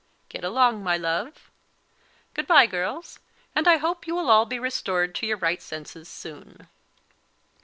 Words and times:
Get 0.29 0.43
along, 0.43 0.81
my 0.83 0.97
love. 0.97 1.51
Good 2.33 2.47
bye, 2.47 2.65
girls; 2.65 3.19
and 3.55 3.67
I 3.67 3.77
hope 3.77 4.07
you 4.07 4.15
will 4.15 4.31
all 4.31 4.47
be 4.47 4.57
restored 4.57 5.13
to 5.13 5.27
your 5.27 5.37
right 5.37 5.61
senses 5.61 6.07
soon." 6.09 6.67